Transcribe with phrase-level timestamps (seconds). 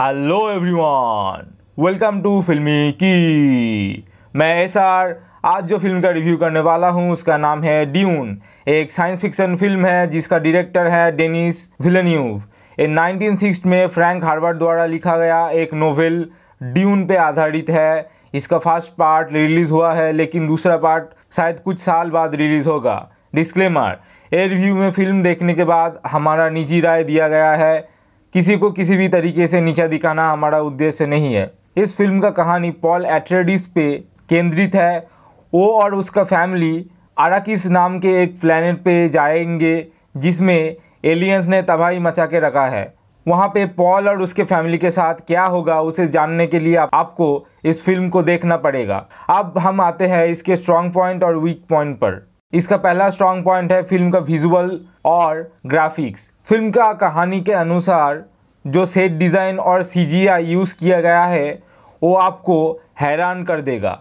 [0.00, 1.46] Hello everyone
[1.78, 7.10] welcome to फिल्मी की मैं एस आर आज जो फ़िल्म का रिव्यू करने वाला हूँ,
[7.12, 8.36] उसका नाम है ड्यून
[8.68, 12.42] एक साइंस फिक्शन फ़िल्म है, जिसका डायरेक्टर है डेनिस विलन्यूव
[12.78, 16.24] ये 1960 में फ्रैंक हार्वर्ड द्वारा लिखा गया एक नोवेल
[16.62, 21.78] ड्यून पे आधारित है। इसका फ़र्स्ट पार्ट रिलीज़ हुआ है, लेकिन दूसरा पार्ट शायद कुछ
[21.80, 22.98] साल बाद रिलीज़ होगा।
[23.34, 24.00] डिस्क्लेमर
[24.32, 27.97] ए रिव्यू में फ़िल्म देखने के बाद हमारा निजी राय दिया गया है।
[28.34, 32.30] किसी को किसी भी तरीके से नीचा दिखाना हमारा उद्देश्य नहीं है। इस फ़िल्म का
[32.30, 35.08] कहानी पॉल एट्रेडिस पे केंद्रित है।
[35.54, 41.98] वो और उसका फैमिली अराकिस नाम के एक प्लेनेट पे जाएँगे जिसमें एलियंस ने तबाही
[41.98, 42.94] मचा के रखा है।
[43.28, 46.90] वहाँ पे पॉल और उसके फैमिली के साथ क्या होगा उसे जानने के लिए आप,
[46.94, 51.64] आपको इस फ़िल्म को देखना पड़ेगा। अब हम आते हैं इसके स्ट्रॉन्ग पॉइंट और वीक
[51.70, 54.70] पॉइंट पर। इसका पहला स्ट्रॉन्ग पॉइंट है फ़िल्म का विजुअल
[55.04, 58.22] और ग्राफिक्स फ़िल्म का कहानी के अनुसार
[58.64, 60.04] जो सेट डिज़ाइन और सी
[60.52, 61.62] यूज़ किया गया है,
[62.02, 63.98] वो आपको हैरान कर देगा।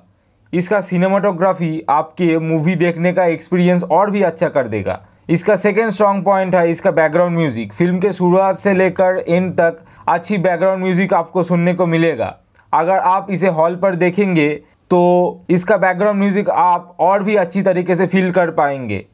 [0.54, 5.00] इसका सिनेमाटोग्राफी आपके मूवी देखने का एक्सपीरियंस और भी अच्छा कर देगा।
[5.30, 9.84] इसका सेकेंड स्ट्रॉन्ग पॉइंट है इसका बैकग्राउंड म्यूज़िक फ़िल्म के शुरुआत से लेकर एंड तक
[10.08, 12.36] अच्छी बैकग्राउंड म्यूज़िक आपको सुनने को मिलेगा।
[12.74, 14.50] अगर आप इसे हॉल पर देखेंगे
[14.92, 19.06] तो इसका बैकग्राउंड म्यूज़िक आप और भी अच्छी तरीके से फील कर पाएँगे।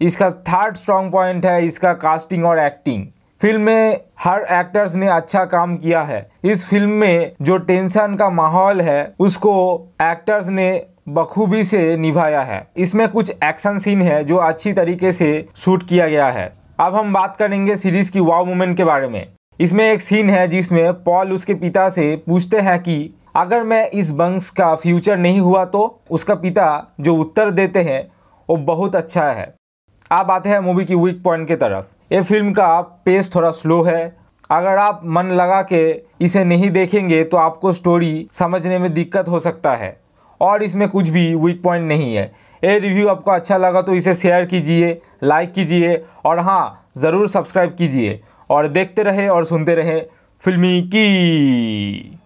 [0.00, 3.06] इसका थर्ड स्ट्रॉन्ग पॉइंट है, इसका कास्टिंग और एक्टिंग
[3.40, 8.28] फ़िल्म में हर एक्टर्स ने अच्छा काम किया है। इस फ़िल्म में जो टेंशन का
[8.30, 9.52] माहौल है, उसको
[10.02, 15.46] एक्टर्स ने बखूबी से निभाया है। इसमें कुछ एक्शन सीन है जो अच्छी तरीके से
[15.56, 19.26] शूट किया गया है। अब हम बात करेंगे सीरीज़ की वाव मोमेंट के बारे में।
[19.60, 22.98] इसमें एक सीन है जिसमें पॉल उसके पिता से पूछते हैं कि
[23.38, 28.00] अगर मैं इस वंश का फ्यूचर नहीं हुआ तो उसका पिता जो उत्तर देते हैं,
[28.48, 29.54] वो बहुत अच्छा है।
[30.10, 33.82] आप आते हैं मूवी की वीक पॉइंट की तरफ़। ये फ़िल्म का पेस थोड़ा स्लो
[33.82, 34.16] है।
[34.50, 35.84] अगर आप मन लगा के
[36.20, 39.96] इसे नहीं देखेंगे तो आपको स्टोरी समझने में दिक्कत हो सकता है।
[40.40, 42.24] और इसमें कुछ भी वीक पॉइंट नहीं है।
[42.62, 47.74] ये रिव्यू आपको अच्छा लगा तो इसे शेयर कीजिए लाइक कीजिए, और हाँ ज़रूर सब्सक्राइब
[47.74, 50.00] कीजिए। और देखते रहे और सुनते रहे
[50.42, 52.18] फिल्मी की।